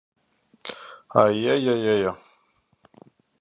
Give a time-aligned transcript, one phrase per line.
[1.21, 2.13] A jeja, jeja!